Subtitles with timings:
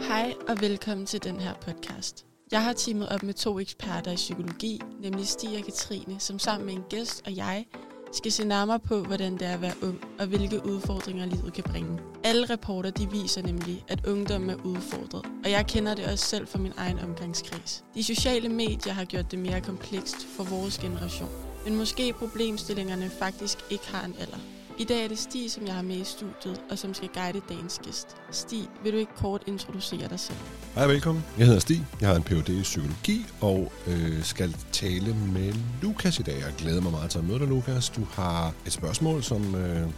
[0.00, 2.26] Hej og velkommen til den her podcast.
[2.52, 6.66] Jeg har teamet op med to eksperter i psykologi, nemlig Stig og Katrine, som sammen
[6.66, 7.66] med en gæst og jeg
[8.12, 11.64] skal se nærmere på, hvordan det er at være ung, og hvilke udfordringer livet kan
[11.64, 11.98] bringe.
[12.24, 16.46] Alle rapporter de viser nemlig, at ungdom er udfordret, og jeg kender det også selv
[16.46, 17.84] fra min egen omgangskreds.
[17.94, 21.30] De sociale medier har gjort det mere komplekst for vores generation,
[21.64, 24.38] men måske problemstillingerne faktisk ikke har en alder.
[24.80, 27.40] I dag er det Stig, som jeg har med i studiet, og som skal guide
[27.48, 28.16] dagens gæst.
[28.30, 30.38] Stig, vil du ikke kort introducere dig selv?
[30.74, 31.24] Hej og velkommen.
[31.38, 31.86] Jeg hedder Stig.
[32.00, 32.48] Jeg har en Ph.D.
[32.48, 36.34] i psykologi og øh, skal tale med Lukas i dag.
[36.34, 37.88] Jeg glæder mig meget til at møde dig, Lukas.
[37.88, 39.88] Du har et spørgsmål, som øh,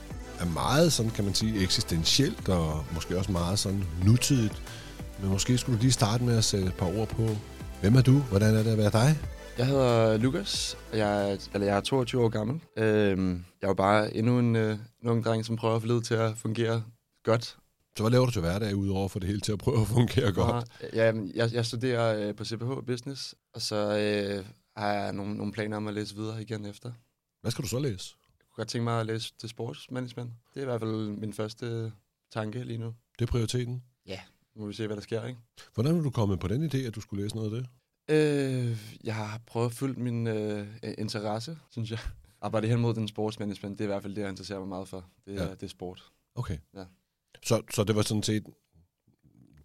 [0.40, 4.62] er meget, sådan kan man sige, eksistentielt og måske også meget sådan nutidigt.
[5.20, 7.28] Men måske skulle du lige starte med at sætte et par ord på,
[7.80, 8.12] hvem er du?
[8.18, 9.18] Hvordan er det at være dig?
[9.58, 12.60] Jeg hedder Lukas, og jeg er, eller jeg er 22 år gammel.
[12.76, 16.04] Øhm, jeg er jo bare endnu en, øh, en dreng, som prøver at få livet
[16.04, 16.84] til at fungere
[17.24, 17.56] godt.
[17.96, 20.32] Så hvad laver du til hverdag udover for det hele til at prøve at fungere
[20.32, 20.50] godt?
[20.50, 24.44] Og, ja, jeg, jeg studerer øh, på CPH Business, og så øh,
[24.76, 26.92] har jeg nogle, nogle planer om at læse videre igen efter.
[27.40, 28.14] Hvad skal du så læse?
[28.38, 30.30] Jeg kunne godt tænke mig at læse til sportsmanagement.
[30.54, 31.92] Det er i hvert fald min første
[32.32, 32.94] tanke lige nu.
[33.18, 33.82] Det er prioriteten.
[34.06, 34.20] Ja,
[34.56, 35.40] nu må vi se, hvad der sker, ikke?
[35.74, 37.68] Hvordan er du kommet på den idé, at du skulle læse noget af det?
[38.10, 40.66] Øh, jeg har prøvet at følge min øh,
[40.98, 41.98] interesse, synes jeg.
[42.40, 44.88] Arbejde hen mod den sportsmanagement, det er i hvert fald det, jeg interesserer mig meget
[44.88, 45.04] for.
[45.26, 45.50] Det er, Ja.
[45.50, 46.04] det er sport.
[46.34, 46.58] Okay.
[46.74, 46.84] Ja.
[47.42, 48.46] Så, så det var sådan set,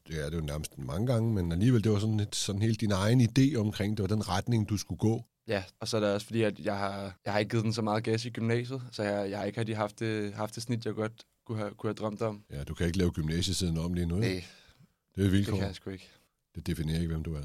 [0.07, 2.91] det er det jo nærmest mange gange, men alligevel, det var sådan, sådan helt din
[2.91, 5.23] egen idé omkring, det var den retning, du skulle gå.
[5.47, 7.73] Ja, og så er det også fordi, at jeg har, jeg har ikke givet den
[7.73, 10.63] så meget gas i gymnasiet, så jeg, jeg har ikke rigtig haft det, haft det
[10.63, 12.43] snit, jeg godt kunne have, kunne have drømt om.
[12.51, 14.15] Ja, du kan ikke lave gymnasiesiden om lige nu.
[14.15, 14.43] Nej, Nej,
[15.15, 15.57] det er det vilkår.
[15.57, 16.09] kan jeg sgu ikke.
[16.55, 17.43] Det definerer ikke, hvem du er.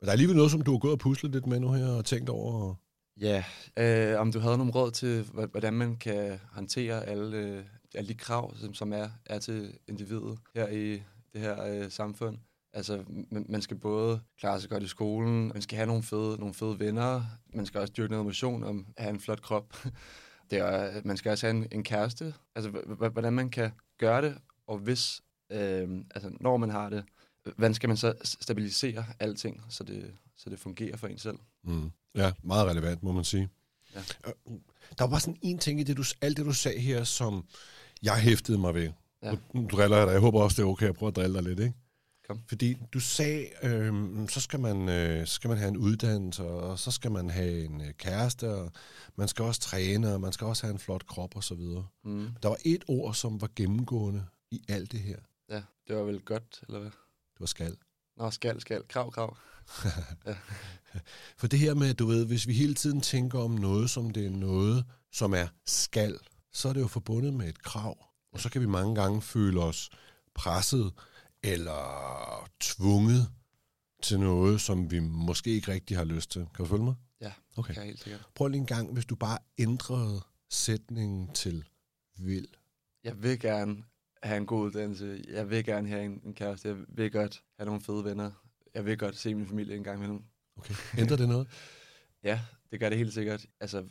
[0.00, 1.88] Men der er alligevel noget, som du har gået og puslet lidt med nu her,
[1.88, 2.74] og tænkt over.
[3.20, 3.44] Ja,
[3.78, 8.14] øh, om du havde nogle råd til, hvordan man kan håndtere alle, øh, alle de
[8.14, 12.38] krav, som, som er, er til individet her i det her øh, samfund.
[12.72, 16.36] Altså, man, man skal både klare sig godt i skolen, man skal have nogle fede,
[16.38, 17.22] nogle fede venner,
[17.54, 19.76] man skal også dyrke noget motion og have en flot krop.
[20.50, 22.34] Det er, man skal også have en, en kæreste.
[22.54, 25.20] Altså, h- h- hvordan man kan gøre det, og hvis,
[25.52, 27.04] øh, altså, når man har det,
[27.56, 31.38] hvordan skal man så stabilisere alting, så det, så det fungerer for en selv?
[31.64, 31.90] Mm.
[32.14, 33.48] Ja, meget relevant, må man sige.
[33.94, 34.00] Ja.
[34.26, 34.32] Øh,
[34.98, 37.44] Der var bare sådan en ting i det, du, alt det, du sagde her, som
[38.02, 38.90] jeg hæftede mig ved.
[39.22, 39.30] Ja.
[39.32, 40.12] Nu, nu driller jeg dig.
[40.12, 41.74] Jeg håber også, det er okay at prøve at drille dig lidt, ikke?
[42.28, 42.40] Kom.
[42.48, 46.78] Fordi du sagde, øh, så skal man, øh, så skal man have en uddannelse, og
[46.78, 48.72] så skal man have en øh, kæreste, og
[49.16, 51.86] man skal også træne, og man skal også have en flot krop og så videre.
[52.04, 52.28] Mm.
[52.42, 55.16] Der var et ord, som var gennemgående i alt det her.
[55.50, 56.90] Ja, det var vel godt, eller hvad?
[57.38, 57.76] Det var skal.
[58.16, 58.82] Nå, skal, skal.
[58.88, 59.36] Krav, krav.
[61.38, 64.26] For det her med, du ved, hvis vi hele tiden tænker om noget, som det
[64.26, 66.18] er noget, som er skal,
[66.52, 68.06] så er det jo forbundet med et krav.
[68.32, 69.90] Og så kan vi mange gange føle os
[70.34, 70.92] presset
[71.42, 73.28] eller tvunget
[74.02, 76.40] til noget, som vi måske ikke rigtig har lyst til.
[76.54, 76.94] Kan du følge mig?
[77.20, 77.74] Ja, Okay.
[77.74, 78.26] kan jeg helt sikkert.
[78.34, 81.64] Prøv lige en gang, hvis du bare ændrede sætningen til
[82.18, 82.46] vil.
[83.04, 83.82] Jeg vil gerne
[84.22, 85.24] have en god uddannelse.
[85.28, 86.68] Jeg vil gerne have en, en kæreste.
[86.68, 88.30] Jeg vil godt have nogle fede venner.
[88.74, 90.22] Jeg vil godt se min familie en gang imellem.
[90.56, 90.74] Okay.
[90.98, 91.48] Ændrer det noget?
[92.22, 92.40] Ja,
[92.70, 93.46] det gør det helt sikkert.
[93.60, 93.84] Altså,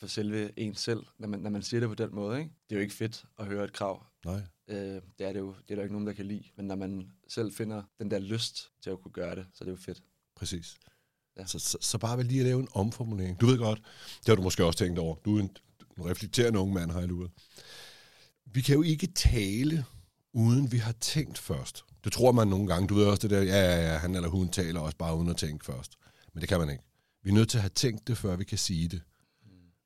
[0.00, 2.50] for selve en selv, når man, når man siger det på den måde, ikke?
[2.68, 4.06] det er jo ikke fedt at høre et krav.
[4.24, 4.40] Nej.
[4.68, 4.76] Øh,
[5.18, 5.54] det er det jo.
[5.68, 6.44] Det er der ikke nogen, der kan lide.
[6.56, 9.66] Men når man selv finder den der lyst til at kunne gøre det, så er
[9.66, 10.02] det jo fedt.
[10.36, 10.76] Præcis.
[11.36, 11.46] Ja.
[11.46, 13.40] Så, så, så bare vil lige at lave en omformulering.
[13.40, 13.82] Du ved godt,
[14.18, 15.14] det har du måske også tænkt over.
[15.14, 15.56] Du er en,
[15.98, 17.30] en reflekterende ung mand, har jeg luret.
[18.52, 19.84] Vi kan jo ikke tale,
[20.32, 21.84] uden vi har tænkt først.
[22.04, 22.88] Det tror man nogle gange.
[22.88, 25.28] Du ved også det der, ja, ja, ja, han eller hun taler også bare uden
[25.28, 25.96] at tænke først.
[26.34, 26.84] Men det kan man ikke.
[27.22, 29.02] Vi er nødt til at have tænkt det, før vi kan sige det.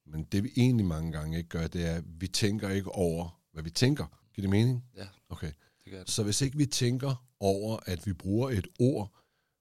[0.06, 3.41] Men det vi egentlig mange gange ikke gør, det er, at vi tænker ikke over,
[3.53, 4.06] hvad vi tænker.
[4.34, 4.84] Giver det mening?
[4.97, 5.06] Ja.
[5.28, 5.53] Okay.
[5.84, 6.10] Det gør det.
[6.10, 9.14] Så hvis ikke vi tænker over, at vi bruger et ord,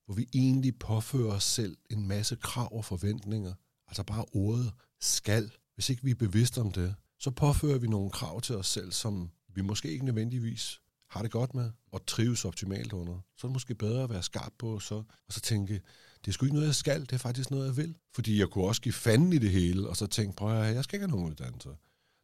[0.06, 3.54] hvor vi egentlig påfører os selv en masse krav og forventninger,
[3.88, 8.10] altså bare ordet skal, hvis ikke vi er bevidste om det, så påfører vi nogle
[8.12, 10.80] krav til os selv, som vi måske ikke nødvendigvis
[11.10, 13.14] har det godt med og trives optimalt under.
[13.38, 15.74] Så er det måske bedre at være skarp på så, og så tænke,
[16.22, 17.96] det er sgu ikke noget, jeg skal, det er faktisk noget, jeg vil.
[18.16, 20.84] Fordi jeg kunne også give fanden i det hele, og så tænke, prøv at jeg
[20.84, 21.70] skal ikke have nogen uddannelse.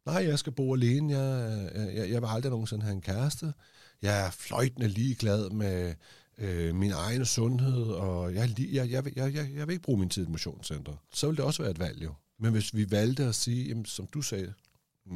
[0.06, 3.54] Nej, jeg skal bo alene, jeg, øh, jeg, jeg vil aldrig nogensinde have en kæreste.
[4.02, 5.94] Jeg er fløjtende ligeglad med
[6.38, 10.00] øh, min egen sundhed, og jeg, jeg, jeg, vil- jeg, jeg, jeg vil ikke bruge
[10.00, 10.94] min tid i et motionscenter.
[11.13, 12.13] Så vil det også være et valg jo.
[12.40, 14.54] Men hvis vi valgte at sige, jamen, som du sagde,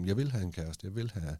[0.05, 1.37] jeg vil have en kæreste, jeg vil have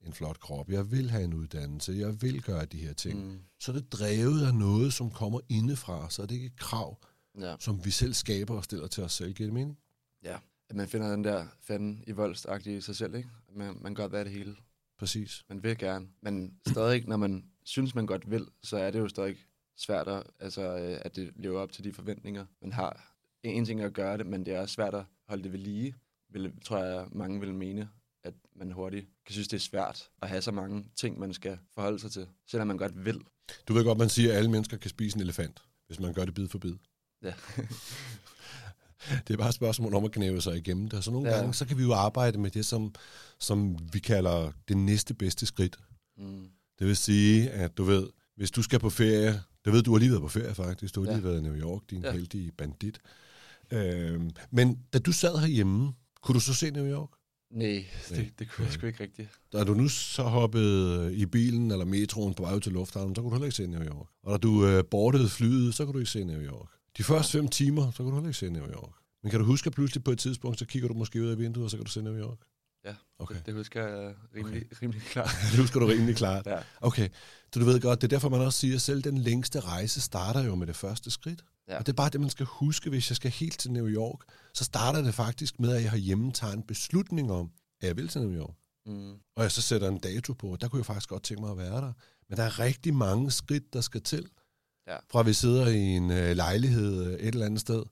[0.00, 3.30] en flot krop, jeg vil have en uddannelse, jeg vil gøre de her ting, mm.
[3.32, 3.38] Mm.
[3.60, 6.98] så det drevet af noget, som kommer indefra, så er det ikke et krav,
[7.40, 7.56] Ja.
[7.60, 9.32] som vi selv skaber og stiller til os selv.
[9.34, 9.78] Giver det mening?
[10.24, 10.36] ja.
[10.68, 13.28] At man finder den der fanden i voldstagtige i sig selv, ikke?
[13.52, 14.56] Man, man gør hvad det hele.
[14.98, 15.44] Præcis.
[15.48, 16.08] Man vil gerne.
[16.22, 19.36] Men stadig, når man synes, man godt vil, så er det jo stadig
[19.76, 23.16] svært, at, altså, øh, at det lever op til de forventninger, man har.
[23.42, 25.58] En ting er at gøre det, men det er også svært at holde det ved
[25.58, 25.94] lige,
[26.32, 27.88] vil, tror jeg, mange vil mene,
[28.24, 31.58] at man hurtigt kan synes, det er svært at have så mange ting, man skal
[31.74, 33.20] forholde sig til, selvom man godt vil.
[33.68, 36.24] Du ved godt, man siger, at alle mennesker kan spise en elefant, hvis man gør
[36.24, 36.74] det bid for bid.
[37.22, 37.32] Ja.
[39.28, 41.04] det er bare et spørgsmål om at knæve sig igennem det.
[41.04, 41.36] Så nogle Ja.
[41.36, 42.94] gange, så kan vi jo arbejde med det, som,
[43.38, 45.76] som vi kalder det næste bedste skridt.
[46.18, 46.48] Mm.
[46.78, 49.98] Det vil sige, at du ved, hvis du skal på ferie, det ved du har
[49.98, 51.28] lige været på ferie faktisk, du har lige Ja.
[51.28, 52.02] været i New York, din.
[52.02, 52.12] Ja.
[52.12, 53.00] heldige bandit.
[53.70, 55.92] Øhm, men da du sad herhjemme,
[56.26, 57.08] kunne du så se New York?
[57.50, 59.28] Nej, det, det kunne jeg sgu ikke rigtigt.
[59.52, 63.22] Da du nu så hoppede i bilen eller metroen på vej ud til lufthavnen, så
[63.22, 64.06] kunne du heller ikke se New York.
[64.22, 66.68] Og da du øh, boardede flyet, så kunne du ikke se New York.
[66.98, 68.92] De første fem timer, så kunne du heller ikke se New York.
[69.22, 71.38] Men kan du huske, at pludselig på et tidspunkt, så kigger du måske ud af
[71.38, 72.38] vinduet, og så kan du se New York?
[72.84, 73.34] Ja, Okay.
[73.34, 74.76] det, det husker jeg rimelig, okay.
[74.82, 75.30] rimelig klart.
[75.52, 76.46] Det husker du rimelig klart.
[76.46, 76.58] Ja.
[76.80, 77.08] Okay,
[77.52, 80.00] så du ved godt, det er derfor, man også siger, at selv den længste rejse
[80.00, 81.44] starter jo med det første skridt.
[81.68, 81.78] Ja.
[81.78, 84.18] Og det er bare det, man skal huske, hvis jeg skal helt til New York,
[84.54, 88.08] så starter det faktisk med, at jeg herhjemme tager en beslutning om, at jeg vil
[88.08, 88.54] til New York.
[88.86, 89.12] Mm.
[89.36, 91.58] Og jeg så sætter en dato på, der kunne jeg faktisk godt tænke mig at
[91.58, 91.92] være der.
[92.28, 94.26] Men der er rigtig mange skridt, der skal til.
[94.88, 94.96] Ja.
[95.12, 97.82] Fra vi sidder i en øh, lejlighed øh, et eller andet sted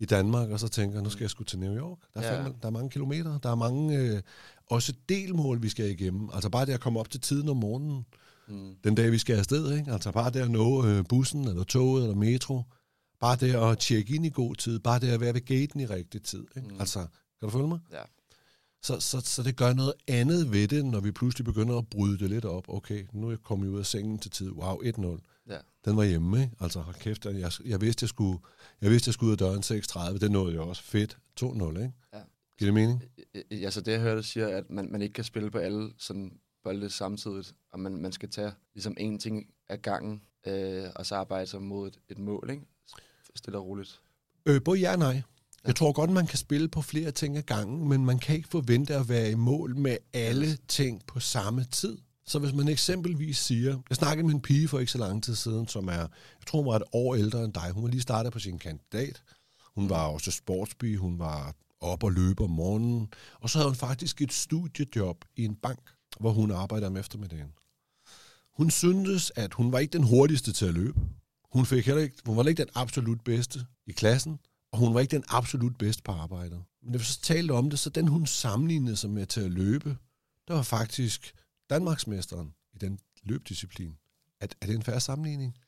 [0.00, 1.98] i Danmark, og så tænker, nu skal jeg sgu til New York.
[2.14, 2.42] Der er, Ja.
[2.42, 4.22] fandme, der er mange kilometer, der er mange øh,
[4.66, 6.30] også delmål, vi skal igennem.
[6.32, 8.06] Altså bare det at komme op til tiden om morgenen,
[8.48, 8.74] Mm.
[8.84, 9.78] den dag, vi skal afsted.
[9.78, 9.92] Ikke?
[9.92, 12.62] Altså bare det at nå øh, bussen, eller toget, eller metro.
[13.20, 14.78] Bare det at tjekke ind i god tid.
[14.78, 16.46] Bare det at være ved gaten i rigtig tid.
[16.56, 16.68] Ikke?
[16.68, 16.80] Mm.
[16.80, 17.78] Altså, kan du følge mig?
[17.92, 18.02] Ja.
[18.82, 22.18] Så, så, så det gør noget andet ved det, når vi pludselig begynder at bryde
[22.18, 22.64] det lidt op.
[22.68, 24.50] Okay, nu er jeg kommet ud af sengen til tid.
[24.50, 25.18] Wow, 1-0.
[25.48, 25.58] Ja.
[25.84, 26.56] Den var hjemme, ikke?
[26.60, 28.38] Altså, hold kæft, jeg, jeg, vidste, jeg, skulle,
[28.80, 29.82] jeg vidste, jeg skulle ud af døren
[30.12, 30.18] 6.30.
[30.18, 30.82] Det nåede jeg også.
[30.82, 31.18] Fedt.
[31.40, 31.92] 2-0, ikke?
[32.12, 32.20] Ja.
[32.58, 33.02] Giver det mening?
[33.34, 36.32] Øh, Altså det, jeg hørte, siger, at man, man ikke kan spille på alle sådan
[36.64, 41.14] bolde samtidigt, og man, man skal tage ligesom en ting af gangen, øh, og så
[41.14, 42.62] arbejde sig mod et, et mål, ikke?
[43.36, 44.00] Stille og roligt.
[44.46, 45.22] Øh, både ja og nej.
[45.66, 48.48] Jeg tror godt, man kan spille på flere ting ad gangen, men man kan ikke
[48.48, 51.98] forvente at være i mål med alle ting på samme tid.
[52.26, 55.34] Så hvis man eksempelvis siger, jeg snakkede med en pige for ikke så lang tid
[55.34, 57.70] siden, som er, jeg tror hun var et år ældre end dig.
[57.70, 59.22] Hun var lige startet på sin kandidat.
[59.74, 63.08] Hun var også sportsby, hun var op og løbe om morgenen.
[63.40, 65.80] Og så havde hun faktisk et studiejob i en bank,
[66.20, 67.52] hvor hun arbejder om eftermiddagen.
[68.56, 71.00] Hun syntes, at hun var ikke den hurtigste til at løbe.
[71.52, 74.40] Hun, fik heller ikke, hun var ikke den absolut bedste i klassen,
[74.72, 76.64] og hun var ikke den absolut bedste på arbejdet.
[76.82, 79.50] Men når vi så talte om det, så den hun sammenlignede sig med til at
[79.50, 79.96] løbe,
[80.48, 81.34] der var faktisk
[81.70, 83.96] Danmarksmesteren i den løbdisciplin.
[84.40, 85.58] Er, er det en færre sammenligning?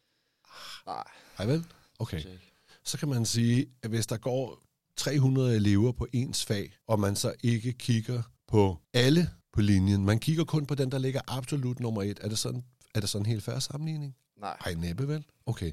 [0.86, 1.04] Nej,
[1.38, 1.66] Ej vel?
[1.98, 2.20] Okay.
[2.20, 2.38] okay.
[2.84, 4.62] Så kan man sige, at hvis der går
[4.96, 10.18] 300 elever på ens fag, og man så ikke kigger på alle på linjen, man
[10.18, 12.64] kigger kun på den, der ligger absolut nummer et, er det sådan,
[12.94, 14.16] er det sådan en helt færre sammenligning?
[14.42, 14.56] Nej.
[14.66, 15.24] Ej, næppe vel?
[15.46, 15.72] Okay.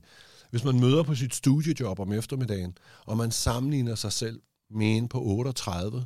[0.49, 5.07] Hvis man møder på sit studiejob om eftermiddagen, og man sammenligner sig selv med en
[5.07, 6.05] på 38,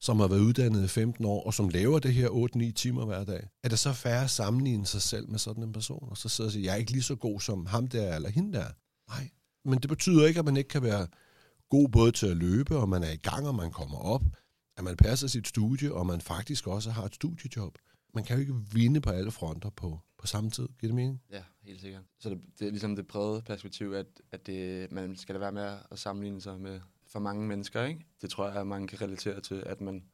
[0.00, 3.24] som har været uddannet i 15 år, og som laver det her 8-9 timer hver
[3.24, 6.28] dag, er det så færre at sammenligne sig selv med sådan en person, og så
[6.28, 8.66] sidder og siger, jeg er ikke lige så god som ham der eller hende der.
[9.08, 9.30] Nej.
[9.64, 11.06] Men det betyder ikke, at man ikke kan være
[11.70, 14.22] god både til at løbe, og man er i gang, og man kommer op,
[14.76, 17.78] at man passer sit studie, og man faktisk også har et studiejob.
[18.14, 20.68] Man kan jo ikke vinde på alle fronter på, på samme tid.
[20.80, 21.22] Giver det mening?
[21.30, 22.02] Ja, helt sikkert.
[22.18, 25.52] Så det, det er ligesom det brede perspektiv, at, at det, man skal da være
[25.52, 28.06] med at sammenligne sig med for mange mennesker, ikke?
[28.22, 30.04] Det tror jeg, at mange kan relatere til, at man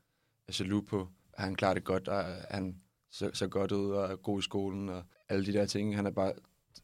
[0.49, 4.13] er jaloux på, at han klarer det godt, og han ser, ser godt ud og
[4.13, 5.97] er god i skolen, og alle de der ting.
[5.97, 6.33] Han er bare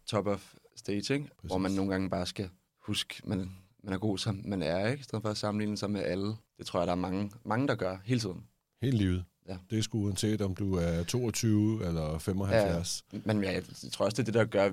[0.07, 1.29] top of stage, ikke?
[1.37, 1.51] Præcis.
[1.51, 3.51] Hvor man nogle gange bare skal huske, man,
[3.83, 5.01] man er god, som man er, ikke?
[5.01, 6.37] I stedet for at sammenligne sig med alle.
[6.59, 8.47] Det tror jeg, der er mange, mange der gør hele tiden.
[8.83, 9.25] Hele livet.
[9.49, 9.57] Ja.
[9.71, 13.05] Det er sgu uanset, om du er 22 eller 75.
[13.25, 13.63] Men ja, jeg
[13.93, 14.71] tror også, det er det, der gør,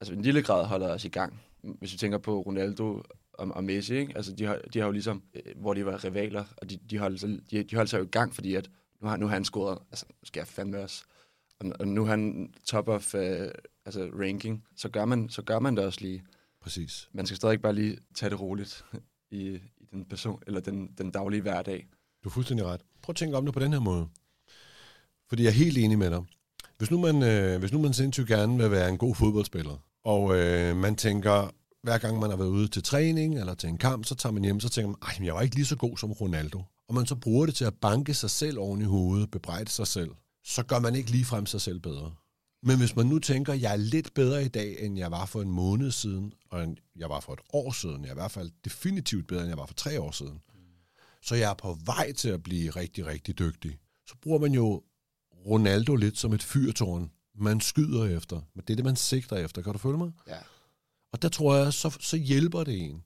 [0.00, 1.40] altså en lille grad holder os i gang.
[1.62, 4.12] Hvis vi tænker på Ronaldo og, og Messi, ikke?
[4.16, 6.98] Altså, de, har, de har jo ligesom, øh, hvor de var rivaler, og de, de,
[6.98, 9.34] holdt, sig, de, de holdt sig jo i gang, fordi at nu har, nu har
[9.34, 11.04] han scoret, altså, nu skal jeg fandme også,
[11.60, 13.48] og, og nu er han top of øh,
[13.86, 16.24] altså ranking, så gør, man, så gør man det også lige.
[16.60, 17.08] Præcis.
[17.12, 18.84] Man skal stadig bare lige tage det roligt
[19.30, 21.88] i, i den person, eller den, den daglige hverdag.
[22.24, 22.80] Du er fuldstændig ret.
[23.02, 24.06] Prøv at tænke om det på den her måde.
[25.28, 26.22] Fordi jeg er helt enig med dig.
[26.78, 30.36] Hvis nu man, øh, hvis nu man sindssygt gerne vil være en god fodboldspiller, og
[30.36, 31.50] øh, man tænker,
[31.82, 34.44] hver gang man har været ude til træning eller til en kamp, så tager man
[34.44, 36.62] hjem, så tænker man, ej, jeg var ikke lige så god som Ronaldo.
[36.88, 39.86] Og man så bruger det til at banke sig selv oven i hovedet, bebrejde sig
[39.86, 40.10] selv,
[40.44, 42.12] så gør man ikke ligefrem sig selv bedre.
[42.62, 45.42] Men hvis man nu tænker, jeg er lidt bedre i dag, end jeg var for
[45.42, 48.50] en måned siden, og jeg var for et år siden, jeg er i hvert fald
[48.64, 50.40] definitivt bedre, end jeg var for tre år siden,
[51.22, 54.82] så jeg er på vej til at blive rigtig, rigtig dygtig, så bruger man jo
[55.46, 58.40] Ronaldo lidt som et fyrtårn man skyder efter.
[58.54, 59.62] Men det er det, man sigter efter.
[59.62, 60.12] Kan du følge mig?
[60.26, 60.38] Ja.
[61.12, 63.04] Og der tror jeg, så, så hjælper det en.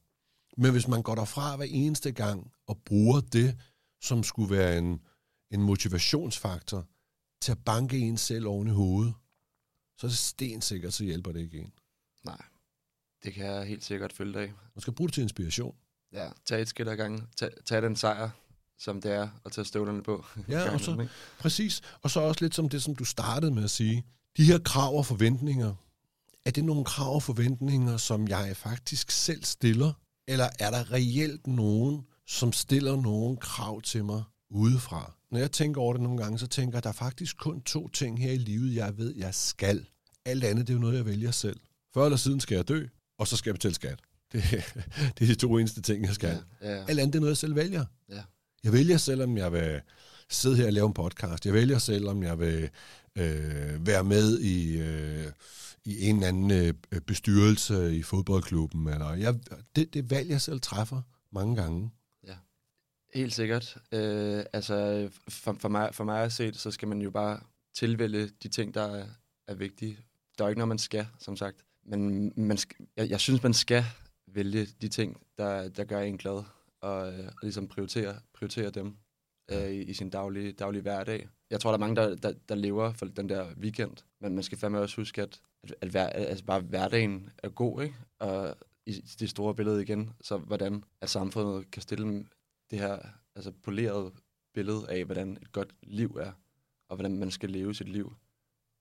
[0.57, 3.59] Men hvis man går derfra hver eneste gang og bruger det,
[4.01, 5.01] som skulle være en,
[5.51, 6.87] en motivationsfaktor
[7.41, 9.15] til at banke en selv oven i hovedet,
[9.99, 11.73] så er det stensikkert, så hjælper det ikke en.
[12.25, 12.43] Nej,
[13.25, 14.53] det kan jeg helt sikkert følge dig.
[14.75, 15.77] Man skal bruge det til inspiration.
[16.13, 17.29] Ja, tag et skridt ad gangen.
[17.37, 18.31] Tag, tag den sejr,
[18.79, 20.25] som det er, og tage støvlerne på.
[20.49, 21.07] Ja, og så,
[21.39, 21.81] præcis.
[22.03, 24.05] Og så også lidt som det, som du startede med at sige.
[24.37, 25.75] De her krav og forventninger,
[26.45, 29.93] er det nogle krav og forventninger, som jeg faktisk selv stiller?
[30.29, 35.13] Eller er der reelt nogen, som stiller nogle krav til mig udefra?
[35.31, 37.63] Når jeg tænker over det nogle gange, så tænker jeg, at der er faktisk kun
[37.63, 39.87] to ting her i livet, jeg ved, jeg skal.
[40.25, 41.61] Alt andet, det er jo noget, jeg vælger selv.
[41.95, 42.87] Før eller siden skal jeg dø,
[43.19, 44.01] og så skal jeg betale skat.
[44.33, 44.43] Det,
[45.19, 46.39] det er de to eneste ting, jeg skal.
[46.63, 47.85] Ja, ja, Alt andet, det er noget, jeg selv vælger.
[48.09, 48.23] ja.
[48.65, 49.81] Jeg vælger selv, om jeg vil
[50.31, 51.47] sidde her og lave en podcast.
[51.47, 52.71] Jeg vælger selv, om jeg vil
[53.19, 55.27] øh, være med i, øh,
[55.85, 58.89] i en eller anden øh, bestyrelse i fodboldklubben.
[58.89, 59.35] Eller jeg,
[59.77, 61.91] det, det valg, jeg selv træffer mange gange.
[63.15, 63.77] Helt sikkert.
[63.93, 67.41] Øh, altså, for, for, mig, for mig at se det, så skal man jo bare
[67.75, 69.07] tilvælge de ting, der er,
[69.49, 69.99] er vigtige.
[70.39, 71.57] Der er ikke noget, man skal, som sagt.
[71.87, 72.59] Men man
[72.97, 73.85] jeg, jeg synes, man skal
[74.35, 76.43] vælge de ting, der, der gør en glad,
[76.81, 78.97] og, øh, og ligesom prioritere, prioritere dem
[79.51, 81.29] øh, i, i sin daglige, daglige hverdag.
[81.51, 84.45] Jeg tror, der er mange, der, der, der lever for den der weekend, men man
[84.45, 87.95] skal fandme også huske, at, at, at hver, altså bare hverdagen er god, ikke?
[88.19, 92.27] Og i det store billede igen, så hvordan at samfundet kan stille
[92.71, 92.99] det her
[93.35, 94.13] altså poleret
[94.55, 96.33] billede af, hvordan et godt liv er,
[96.89, 98.15] og hvordan man skal leve sit liv.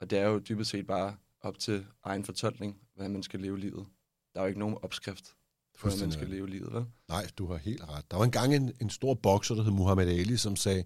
[0.01, 3.59] Og det er jo dybest set bare op til egen fortolkning, hvordan man skal leve
[3.59, 3.87] livet.
[4.33, 5.35] Der er jo ikke nogen opskrift
[5.81, 6.85] hvordan man skal leve livet, vel?
[7.09, 8.11] Nej, du har helt ret.
[8.11, 10.83] Der var engang en, en stor bokser, der hed Muhammad Ali, som sagde,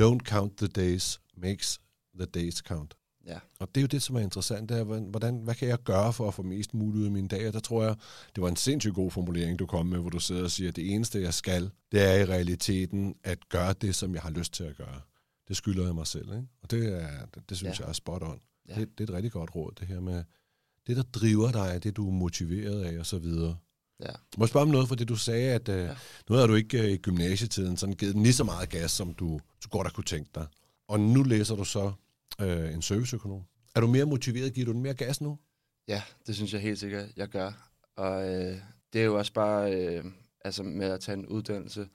[0.00, 1.80] don't count the days, makes
[2.16, 2.94] the days count.
[3.26, 3.38] Ja.
[3.60, 5.78] Og det er jo det, som er interessant, det er, hvordan- hvordan, hvad kan jeg
[5.82, 7.46] gøre for at få mest muligt ud af mine dage?
[7.48, 7.96] Og der tror jeg,
[8.34, 10.76] det var en sindssygt god formulering, du kom med, hvor du sidder og siger, at
[10.76, 14.52] det eneste, jeg skal, det er i realiteten at gøre det, som jeg har lyst
[14.52, 15.00] til at gøre.
[15.48, 16.46] Det skylder jeg mig selv, ikke?
[16.62, 17.84] Og det, er, det, det synes Ja.
[17.84, 18.40] jeg er spot on.
[18.68, 18.74] Ja.
[18.74, 20.24] Det, det er et rigtig godt råd, det her med,
[20.86, 23.56] det der driver dig, det du er motiveret af, og så videre.
[24.02, 24.12] Ja.
[24.38, 25.84] Må jeg spørge om noget, for det du sagde, at ja.
[25.84, 25.94] Ja.
[26.30, 29.14] nu har du ikke øh, i gymnasietiden sådan givet den lige så meget gas, som
[29.14, 30.46] du, du godt har kunne tænke dig.
[30.88, 31.92] Og nu læser du så
[32.40, 33.42] øh, en serviceøkonom.
[33.74, 34.54] Er du mere motiveret?
[34.54, 35.38] Giver du den mere gas nu?
[35.88, 37.70] Ja, det synes jeg helt sikkert, jeg gør.
[37.96, 38.56] Og øh,
[38.92, 40.04] det er jo også bare, øh,
[40.44, 41.88] altså med at tage en uddannelse,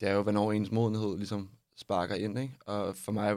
[0.00, 2.54] det er jo, hvornår ens modenhed ligesom sparker ind, ikke?
[2.66, 3.36] Og for mig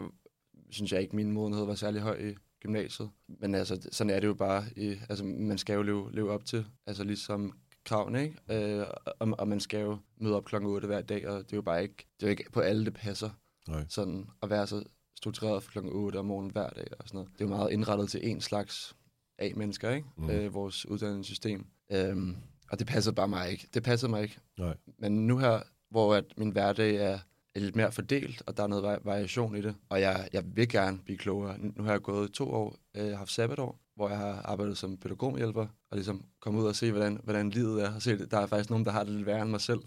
[0.69, 3.09] synes jeg ikke, min modenhed var særlig høj i gymnasiet.
[3.27, 4.65] Men altså, sådan er det jo bare.
[4.75, 7.53] I, altså, man skal jo leve, leve op til, altså ligesom
[7.85, 8.37] kravene, ikke?
[8.79, 8.85] Øh,
[9.19, 11.61] og, og man skal jo møde op klokken 8 hver dag, og det er jo
[11.61, 13.29] bare ikke, det er jo ikke på alle, det passer.
[13.67, 13.85] Nej.
[13.89, 14.83] Sådan at være så
[15.17, 17.29] struktureret for klokken 8 om morgenen hver dag og sådan noget.
[17.33, 18.95] Det er jo meget indrettet til en slags
[19.39, 20.07] A-mennesker, ikke?
[20.17, 20.29] Mm.
[20.29, 21.65] Øh, vores uddannelsessystem.
[21.91, 22.35] Øhm,
[22.71, 23.67] og det passede bare mig ikke.
[23.73, 24.39] Det passede mig ikke.
[24.59, 24.77] Nej.
[24.99, 25.59] Men nu her,
[25.89, 27.19] hvor at min hverdag er
[27.59, 30.69] lidt mere fordelt, og der er noget vari- variation i det, og jeg, jeg vil
[30.69, 31.57] gerne blive klogere.
[31.59, 34.97] Nu nu har jeg gået to år, øh, haft sabbatår, hvor jeg har arbejdet som
[34.97, 37.95] pædagogmhjælper, og ligesom komme ud og se, hvordan, hvordan livet er.
[37.95, 39.79] Og se, der er faktisk nogen, der har det lidt værre end mig selv.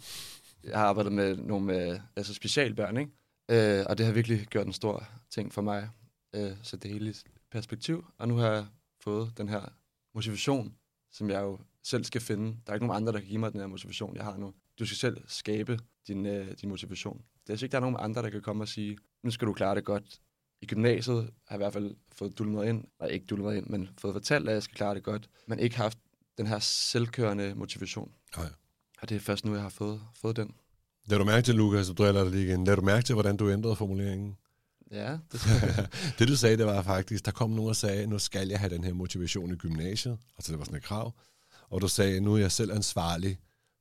[0.65, 3.13] Jeg har arbejdet med nogle med, altså specialbørn, ikke?
[3.51, 5.91] Øh, og det har virkelig gjort en stor ting for mig.
[6.35, 7.15] Øh, så det hele
[7.51, 8.05] perspektiv.
[8.19, 8.67] Og nu har jeg
[9.01, 9.61] fået den her
[10.15, 10.75] motivation,
[11.13, 12.57] som jeg jo selv skal finde.
[12.67, 14.55] Der er ikke nogen andre, der kan give mig den her motivation, jeg har nu.
[14.79, 17.17] Du skal selv skabe din, øh, din motivation.
[17.17, 19.49] Det er altså ikke, der er nogen andre, der kan komme og sige, nu skal
[19.49, 20.21] du klare det godt.
[20.63, 23.89] I gymnasiet har jeg i hvert fald fået dulmet ind, eller ikke dulmet ind, men
[23.99, 25.99] fået fortalt, at jeg skal klare det godt, men ikke haft
[26.39, 28.13] den her selvkørende motivation.
[28.37, 28.49] Nej.
[29.03, 30.55] Og det er først nu, jeg har fået, fået den.
[31.07, 32.65] Lad du mærke til, Lukas, du driller dig lige igen.
[32.65, 34.37] Lad du mærke til, hvordan du ændrede formuleringen?
[34.91, 35.41] Ja, det
[36.19, 38.75] det du sagde, det var faktisk, der kom nogen og sagde, nu skal jeg have
[38.75, 40.19] den her motivation i gymnasiet.
[40.37, 41.15] Altså det var sådan et krav.
[41.71, 43.39] Og du sagde, nu er jeg selv ansvarlig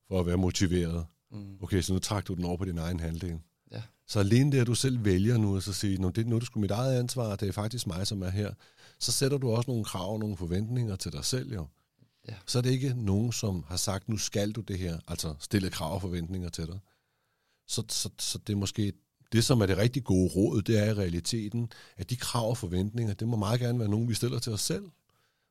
[0.08, 1.06] for at være motiveret.
[1.32, 1.58] Mm.
[1.62, 3.40] Okay, så nu trak du den over på din egen halvdel.
[3.76, 3.82] Ja.
[4.08, 6.40] Så alene det, at du selv vælger nu, og så siger, nu, det, nu er
[6.40, 8.54] det sgu mit eget ansvar, det er faktisk mig, som er her,
[9.00, 11.68] så sætter du også nogle krav, nogle forventninger til dig selv, jo.
[12.30, 12.34] Ja.
[12.46, 15.70] Så er det ikke nogen, som har sagt, nu skal du det her, altså stille
[15.70, 16.80] krav og forventninger til dig.
[17.68, 18.94] Så, så, så det er måske
[19.32, 22.58] det, som er det rigtig gode råd, det er i realiteten, at de krav og
[22.58, 24.86] forventninger, det må meget gerne være nogen, vi stiller til os selv.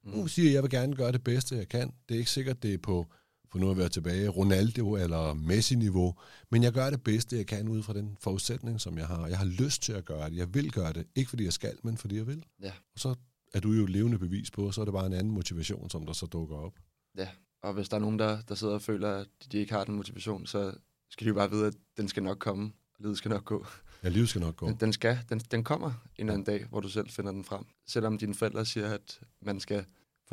[0.05, 0.11] Mm.
[0.11, 1.93] Nu siger jeg, jeg vil gerne gøre det bedste, jeg kan.
[2.09, 3.07] Det er ikke sikkert, det er på,
[3.55, 6.15] for nu at være tilbage, Ronaldo eller Messi-niveau,
[6.51, 9.27] men jeg gør det bedste, jeg kan ud fra den forudsætning, som jeg har.
[9.27, 10.37] Jeg har lyst til at gøre det.
[10.37, 11.07] Jeg vil gøre det.
[11.15, 12.45] Ikke fordi jeg skal, men fordi jeg vil.
[12.63, 12.73] Ja.
[12.95, 13.15] Og så
[13.55, 16.07] er du jo et levende bevis på, så er det bare en anden motivation, som
[16.07, 16.73] der så dukker op.
[17.19, 17.29] Ja,
[17.63, 19.95] og hvis der er nogen, der, der sidder og føler, at de ikke har den
[19.95, 20.75] motivation, så
[21.11, 23.67] skal de jo bare vide, at den skal nok komme, og livet skal nok gå.
[24.03, 24.67] Ja, livet skal nok gå.
[24.67, 27.45] Den, den skal, den, den kommer en eller anden dag, hvor du selv finder den
[27.45, 27.65] frem.
[27.87, 29.85] Selvom dine forældre siger, at man skal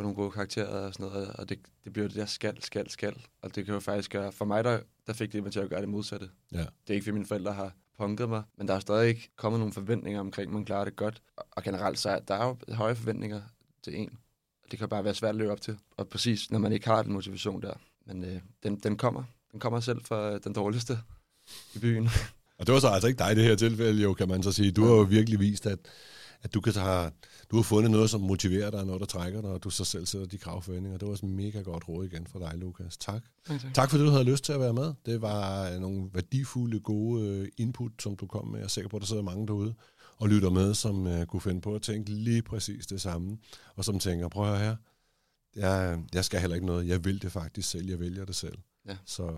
[0.01, 2.89] få nogle gode karakterer og sådan noget, og det, det bliver det der skal, skal,
[2.89, 3.15] skal.
[3.41, 5.69] Og det kan jo faktisk gøre, for mig der, der fik det mig til at
[5.69, 6.29] gøre det modsatte.
[6.51, 6.57] Ja.
[6.57, 9.59] Det er ikke, fordi mine forældre har punket mig, men der er stadig ikke kommet
[9.59, 11.21] nogle forventninger omkring, at man klarer det godt.
[11.51, 13.41] Og, generelt, så er der er jo høje forventninger
[13.83, 14.17] til en.
[14.71, 15.77] Det kan bare være svært at leve op til.
[15.97, 17.73] Og præcis, når man ikke har den motivation der.
[18.05, 19.23] Men øh, den, den kommer.
[19.51, 20.99] Den kommer selv fra den dårligste
[21.75, 22.09] i byen.
[22.57, 24.71] Og det var så altså ikke dig det her tilfælde, jo, kan man så sige.
[24.71, 25.79] Du har jo virkelig vist, at,
[26.43, 27.11] at du, kan tage,
[27.51, 30.05] du har fundet noget, som motiverer dig, noget, der trækker dig, og du så selv
[30.05, 30.97] sætter de kravforventninger.
[30.97, 32.97] Det var også mega godt råd igen fra dig, Lukas.
[32.97, 33.23] Tak.
[33.47, 33.73] Tak, tak.
[33.73, 34.93] Tak fordi du havde lyst til at være med.
[35.05, 38.59] Det var øh, nogle værdifulde, gode øh, input, som du kom med.
[38.59, 39.73] Jeg er sikker på, at der sidder mange derude
[40.17, 43.37] og lytter med, som uh, kunne finde på at tænke lige præcis det samme.
[43.75, 44.75] Og som tænker, prøv at her,
[45.55, 46.87] jeg, jeg skal heller ikke noget.
[46.87, 47.89] Jeg vil det faktisk selv.
[47.89, 48.57] Jeg vælger det selv.
[48.87, 48.97] Ja.
[49.05, 49.31] Så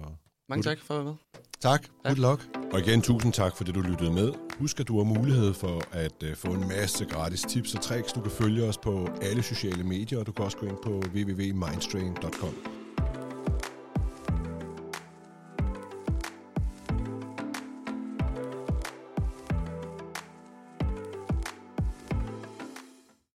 [0.49, 1.13] Mange tak for at være med.
[1.59, 1.87] Tak.
[2.03, 2.57] Good luck.
[2.73, 4.33] Og igen, tusind tak, fordi du lyttede med.
[4.59, 8.13] Husk, at du har mulighed for at uh, få en masse gratis tips og tricks.
[8.13, 10.89] Du kan følge os på alle sociale medier, og du kan også gå ind på
[10.89, 12.82] www.mindstrain.com.